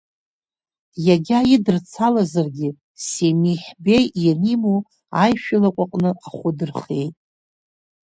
[1.05, 2.69] Иагьа идырцалазаргьы
[3.07, 4.77] Семиҳ Беи ианиму
[5.21, 7.15] аишәа лаҟәы аҟны ахәы дырхиеит.